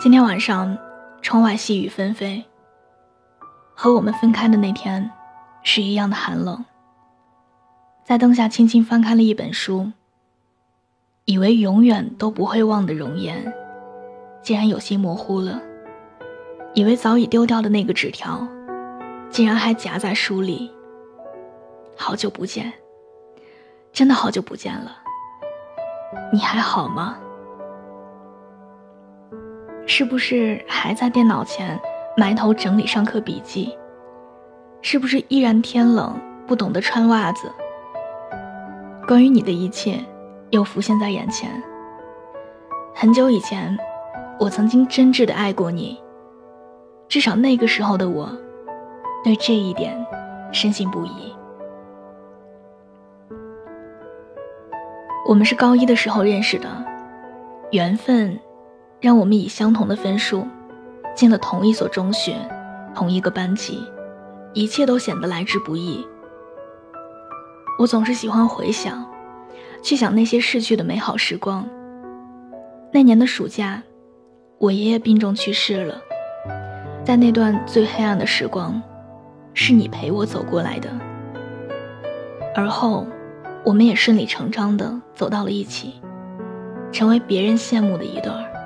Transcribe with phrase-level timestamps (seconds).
[0.00, 0.78] 今天晚上，
[1.20, 2.44] 窗外细雨纷飞。
[3.74, 5.10] 和我们分开的那天，
[5.64, 6.64] 是一样的寒冷。
[8.04, 9.90] 在灯下轻轻翻开了一本书，
[11.24, 13.52] 以为永远都不会忘的容颜，
[14.40, 15.60] 竟然有些模糊了。
[16.74, 18.46] 以为早已丢掉的那个纸条，
[19.30, 20.72] 竟然还夹在书里。
[21.96, 22.72] 好久不见，
[23.92, 24.96] 真的好久不见了。
[26.32, 27.18] 你还好吗？
[29.90, 31.80] 是不是还在电脑前
[32.14, 33.74] 埋头整理上课笔记？
[34.82, 36.14] 是不是依然天冷
[36.46, 37.50] 不懂得穿袜子？
[39.06, 39.98] 关于你的一切
[40.50, 41.50] 又浮现在眼前。
[42.94, 43.74] 很久以前，
[44.38, 45.98] 我曾经真挚的爱过你，
[47.08, 48.30] 至少那个时候的我，
[49.24, 49.96] 对这一点
[50.52, 51.34] 深信不疑。
[55.26, 56.68] 我们是高一的时候认识的，
[57.70, 58.38] 缘分。
[59.00, 60.46] 让我们以相同的分数
[61.14, 62.36] 进了同一所中学，
[62.94, 63.82] 同一个班级，
[64.52, 66.06] 一切都显得来之不易。
[67.78, 69.06] 我总是喜欢回想，
[69.82, 71.68] 去想那些逝去的美好时光。
[72.92, 73.82] 那年的暑假，
[74.58, 76.00] 我爷爷病重去世了，
[77.04, 78.82] 在那段最黑暗的时光，
[79.54, 80.90] 是你陪我走过来的。
[82.56, 83.06] 而后，
[83.64, 86.00] 我们也顺理成章的走到了一起，
[86.90, 88.57] 成为别人羡慕的一对儿。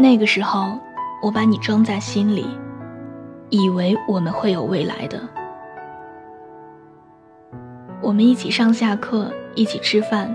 [0.00, 0.78] 那个时候，
[1.22, 2.46] 我把你装在心里，
[3.50, 5.20] 以为我们会有未来的。
[8.00, 10.34] 我们一起上下课，一起吃饭，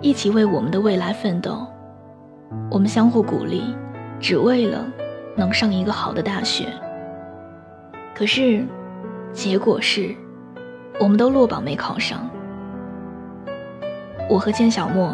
[0.00, 1.66] 一起为我们的未来奋斗。
[2.70, 3.74] 我们相互鼓励，
[4.20, 4.86] 只为了
[5.36, 6.66] 能上一个好的大学。
[8.14, 8.64] 可是，
[9.32, 10.14] 结果是，
[11.00, 12.30] 我们都落榜没考上。
[14.30, 15.12] 我和建小莫。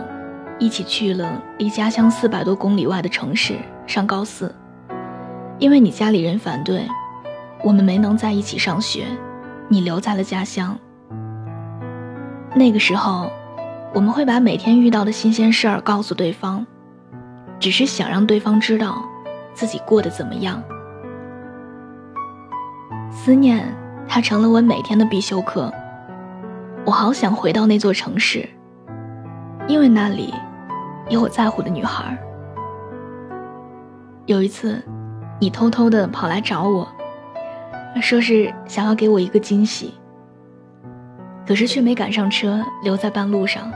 [0.61, 3.55] 一起去了离家乡四百多公里外的城市
[3.89, 4.55] 上高四，
[5.59, 6.87] 因为你家里人反对，
[7.65, 9.07] 我们没能在一起上学，
[9.67, 10.79] 你留在了家乡。
[12.55, 13.33] 那个时候，
[13.95, 16.67] 我们会把每天遇到的新鲜事儿告诉对方，
[17.59, 19.03] 只是想让对方知道
[19.55, 20.63] 自己过得怎么样。
[23.11, 23.75] 思念，
[24.07, 25.73] 它成了我每天的必修课。
[26.85, 28.47] 我好想回到那座城市，
[29.67, 30.35] 因为那里。
[31.09, 32.19] 有我在乎的女孩。
[34.29, 34.83] 有一次，
[35.41, 36.87] 你偷偷的跑来找我，
[38.03, 39.95] 说是想要给我一个惊喜，
[41.47, 43.73] 可是却没赶上车，留在半路上。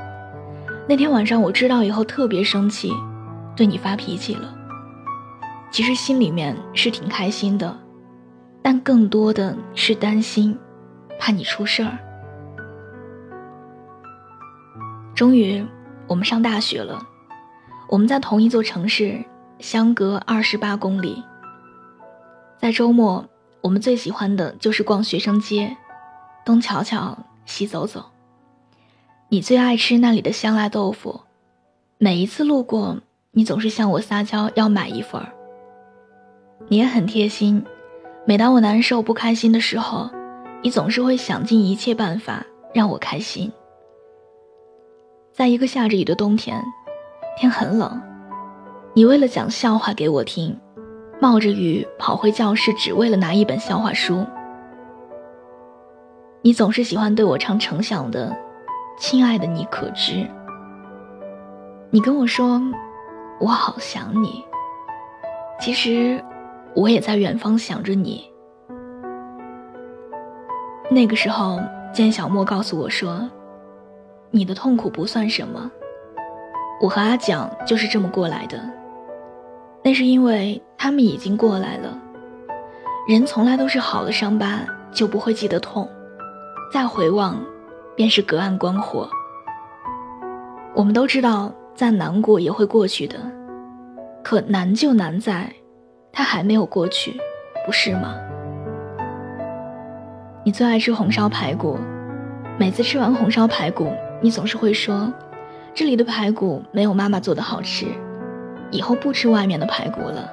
[0.86, 2.92] 那天晚上我知道以后特别生气，
[3.56, 4.54] 对你发脾气了。
[5.70, 7.74] 其实心里面是挺开心的，
[8.60, 10.54] 但更多的是担心，
[11.18, 11.96] 怕你出事儿。
[15.14, 15.66] 终于，
[16.06, 17.00] 我们上大学了。
[17.88, 19.24] 我们在同一座城市，
[19.62, 21.22] 相隔二十八公里。
[22.58, 23.24] 在周末，
[23.60, 25.76] 我们最喜欢的就是逛学生街，
[26.44, 28.04] 东瞧瞧，西走走。
[29.28, 31.20] 你最爱吃那里的香辣豆腐，
[31.96, 32.98] 每一次路过，
[33.30, 35.32] 你总是向我撒娇要买一份儿。
[36.68, 37.64] 你也很贴心，
[38.26, 40.10] 每当我难受不开心的时候，
[40.60, 42.44] 你总是会想尽一切办法
[42.74, 43.50] 让我开心。
[45.32, 46.62] 在一个下着雨的冬天。
[47.34, 47.98] 天很冷，
[48.94, 50.54] 你为了讲笑话给我听，
[51.18, 54.22] 冒着雨跑回教室，只为了拿一本笑话书。
[56.42, 58.28] 你总是喜欢对我唱程响的
[58.98, 60.12] 《亲爱的你可知》。
[61.90, 62.60] 你跟我说，
[63.40, 64.44] 我好想你。
[65.58, 66.22] 其实，
[66.74, 68.30] 我也在远方想着你。
[70.90, 71.58] 那个时候，
[71.94, 73.26] 见小莫告诉我说，
[74.30, 75.70] 你的痛苦不算什么。
[76.82, 78.60] 我和阿蒋就是这么过来的，
[79.84, 81.98] 那是因为他们已经过来了。
[83.08, 84.60] 人从来都是好了伤疤
[84.92, 85.88] 就不会记得痛，
[86.72, 87.36] 再回望，
[87.96, 89.08] 便是隔岸观火。
[90.74, 93.16] 我们都知道再难过也会过去的，
[94.22, 95.52] 可难就难在，
[96.12, 97.18] 它还没有过去，
[97.66, 98.14] 不是吗？
[100.44, 101.76] 你最爱吃红烧排骨，
[102.58, 105.12] 每次吃完红烧排骨，你总是会说。
[105.74, 107.86] 这里的排骨没有妈妈做的好吃，
[108.72, 110.28] 以后不吃外面的排骨了。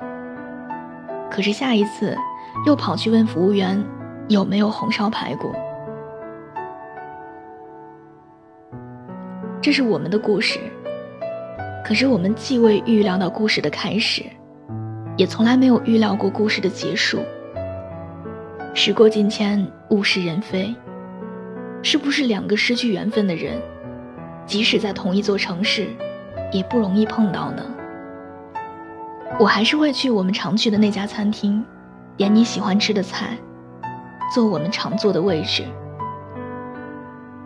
[1.29, 2.17] 可是下一次，
[2.65, 3.79] 又跑去问服务员
[4.27, 5.53] 有没有红烧排骨。
[9.61, 10.57] 这是我们的故事，
[11.85, 14.23] 可是我们既未预料到故事的开始，
[15.17, 17.19] 也从来没有预料过故事的结束。
[18.73, 20.73] 时过境迁，物是人非，
[21.83, 23.61] 是不是两个失去缘分的人？
[24.45, 25.87] 即使在同一座城市，
[26.51, 27.63] 也不容易碰到呢。
[29.37, 31.63] 我还是会去我们常去的那家餐厅，
[32.17, 33.37] 点你喜欢吃的菜，
[34.33, 35.65] 坐我们常坐的位置。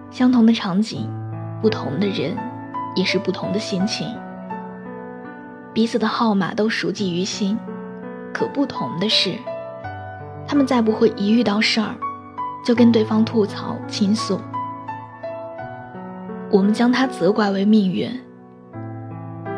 [0.10, 1.10] 相同的场景，
[1.62, 2.38] 不同的人，
[2.96, 4.08] 也是不同的心情。
[5.74, 7.58] 彼此的号码都熟记于心，
[8.32, 9.36] 可不同的是，
[10.48, 11.96] 他们再不会一遇到事儿，
[12.64, 14.40] 就跟对方吐槽倾诉。
[16.52, 18.10] 我们将它责怪为命运。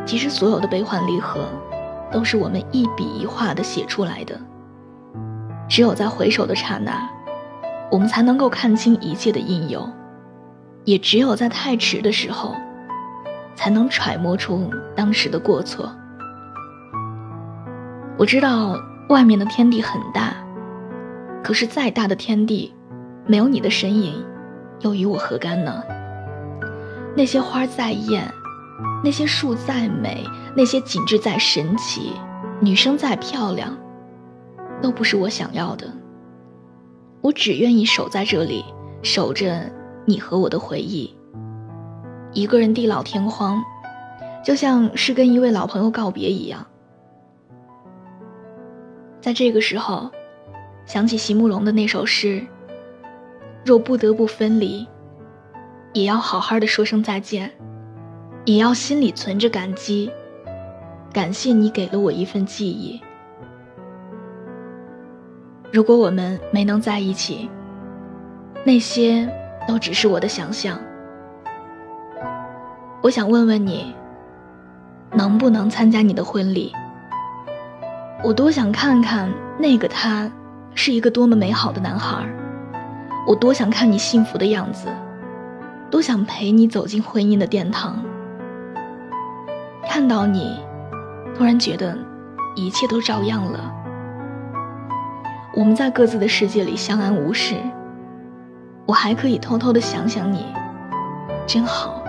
[0.05, 1.49] 其实所有的悲欢离合，
[2.15, 4.39] 都是我们一笔一画的写出来的。
[5.67, 7.09] 只有在回首的刹那，
[7.91, 9.81] 我们才能够看清一切的应有；
[10.85, 12.55] 也只有在太迟的时候，
[13.53, 15.93] 才能揣摩出当时的过错。
[18.17, 18.77] 我知道
[19.09, 20.33] 外面的天地很大，
[21.43, 22.73] 可是再大的天地，
[23.27, 24.23] 没有你的身影，
[24.79, 25.83] 又与我何干呢？
[27.13, 28.23] 那些花再艳，
[29.03, 30.25] 那些树再美，
[30.55, 32.13] 那些景致再神奇，
[32.59, 33.77] 女生再漂亮，
[34.81, 35.91] 都不是我想要的。
[37.21, 38.63] 我只愿意守在这里，
[39.01, 39.71] 守着
[40.05, 41.15] 你和我的回忆。
[42.33, 43.63] 一个人地老天荒，
[44.43, 46.65] 就像是跟一位老朋友告别一样。
[49.21, 50.11] 在这个时候，
[50.85, 52.45] 想起席慕容的那首诗
[53.65, 54.85] ：“若不得不分离，
[55.93, 57.51] 也要好好的说声再见，
[58.45, 60.11] 也要心里存着感激，
[61.11, 63.01] 感谢你给了我一份记忆。
[65.71, 67.49] 如果我们没能在一起，
[68.63, 69.27] 那些
[69.67, 70.79] 都只是我的想象。
[73.01, 73.93] 我想问问你，
[75.11, 76.71] 能不能参加你的婚礼？”
[78.23, 80.31] 我多想看看那个他，
[80.75, 82.25] 是一个多么美好的男孩
[83.27, 84.87] 我多想看你幸福的样子，
[85.89, 88.03] 多想陪你走进婚姻的殿堂。
[89.89, 90.59] 看到你，
[91.35, 91.97] 突然觉得
[92.55, 93.73] 一切都照样了。
[95.53, 97.55] 我们在各自的世界里相安无事，
[98.85, 100.45] 我还可以偷偷的想想你，
[101.47, 102.03] 真好。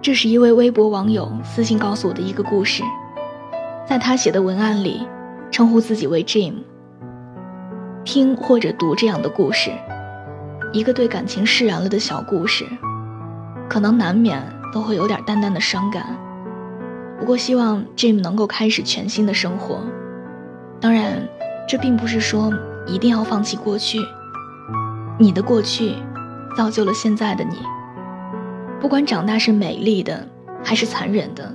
[0.00, 2.82] 这是一位微博网友私信告诉我的一个故事。
[3.86, 5.06] 在他写的文案里，
[5.50, 6.54] 称呼自己为 Jim。
[8.04, 9.70] 听或者读这样的故事，
[10.72, 12.64] 一个对感情释然了的小故事，
[13.68, 14.40] 可能难免
[14.72, 16.04] 都会有点淡淡的伤感。
[17.18, 19.80] 不过，希望 Jim 能够开始全新的生活。
[20.80, 21.28] 当然，
[21.68, 22.50] 这并不是说
[22.86, 23.98] 一定要放弃过去。
[25.18, 25.94] 你的过去，
[26.56, 27.58] 造就了现在的你。
[28.80, 30.26] 不管长大是美丽的，
[30.64, 31.54] 还是残忍的，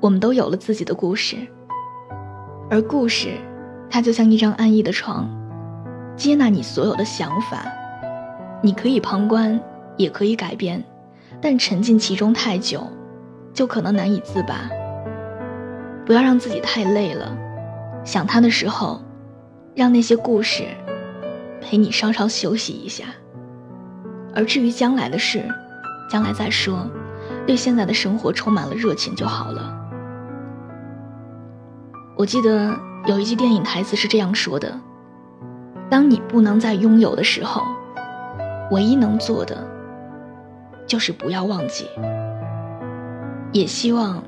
[0.00, 1.36] 我们都有了自己的故事。
[2.70, 3.34] 而故事，
[3.90, 5.28] 它就像一张安逸的床，
[6.16, 7.66] 接纳你所有的想法。
[8.62, 9.60] 你可以旁观，
[9.98, 10.82] 也可以改变，
[11.42, 12.86] 但沉浸其中太久，
[13.52, 14.70] 就可能难以自拔。
[16.06, 17.36] 不要让自己太累了，
[18.04, 19.02] 想他的时候，
[19.74, 20.64] 让那些故事
[21.60, 23.06] 陪你稍稍休息一下。
[24.34, 25.44] 而至于将来的事，
[26.08, 26.88] 将来再说，
[27.46, 29.78] 对现在的生活充满了热情就好了。
[32.16, 32.72] 我记得
[33.06, 34.78] 有一句电影台词是这样说的
[35.90, 37.62] ：“当你不能再拥有的时候，
[38.70, 39.56] 唯一能做的，
[40.86, 41.86] 就是不要忘记。
[43.52, 44.22] 也希望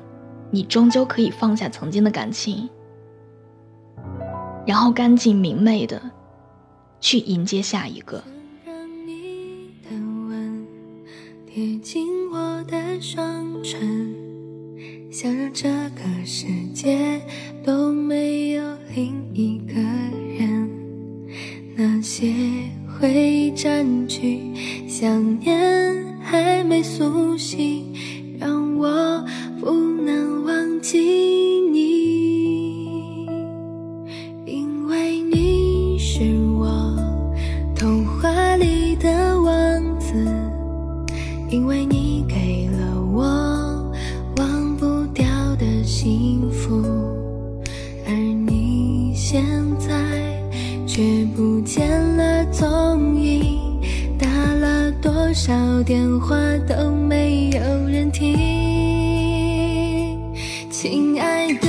[0.51, 2.69] 你终究可以放下曾经的感情，
[4.65, 6.01] 然后干净明媚的
[6.99, 8.23] 去迎接下一个。”
[15.11, 17.21] 想让这个世界
[17.63, 19.73] 都没有另一个
[20.37, 20.69] 人，
[21.77, 22.33] 那些
[22.85, 24.53] 回忆占据，
[24.89, 27.93] 想念还没苏醒，
[28.39, 29.23] 让我
[55.35, 58.31] 少电话都没有人听，
[60.71, 61.67] 亲爱的，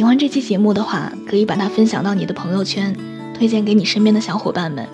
[0.00, 2.96] 喜欢这期节目的话，可以把它分享到你的朋友圈，
[3.36, 4.88] 推荐给你身边的小伙伴们。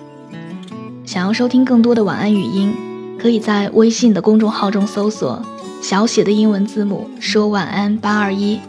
[1.05, 2.75] 想要收听更多的晚安语音，
[3.17, 5.41] 可以在微信的公众号中搜索
[5.81, 8.59] 小写的英文字母说晚安八二一，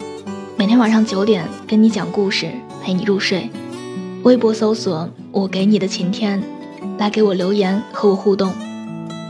[0.56, 2.48] 每天晚上九点跟你讲故事，
[2.84, 3.50] 陪你入睡。
[4.22, 6.40] 微博搜索我给你的晴天，
[6.98, 8.52] 来给我留言和我互动。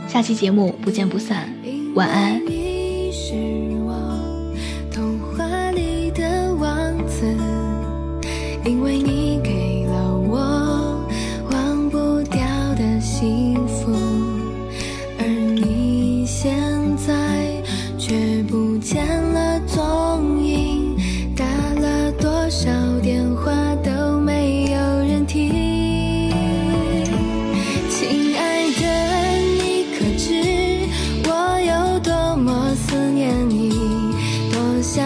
[0.07, 1.51] 下期节目不见不散，
[1.95, 2.68] 晚安。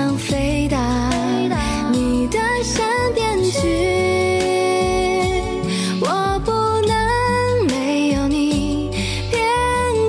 [0.04, 0.78] 想飞到
[1.90, 2.84] 你的身
[3.16, 3.62] 边去。
[6.02, 6.52] 我不
[6.86, 8.90] 能没有你，
[9.32, 9.40] 片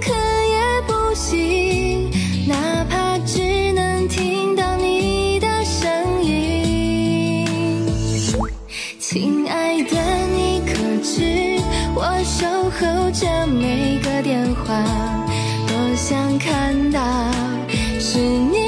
[0.01, 0.13] 刻
[0.49, 2.11] 也不行，
[2.49, 7.47] 哪怕只能听到你的声音。
[8.99, 9.97] 亲爱的，
[10.35, 10.75] 你可
[11.05, 11.61] 知
[11.95, 14.75] 我守候着每个电话，
[15.69, 17.01] 多想看到
[18.01, 18.63] 是你。